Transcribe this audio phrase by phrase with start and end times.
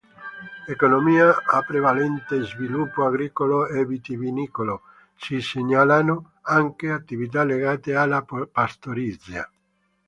[0.75, 1.25] Economia
[1.57, 4.81] a prevalente sviluppo agricolo e vitivinicolo;
[5.15, 9.47] si segnalano anche attività legate alla pastorizia.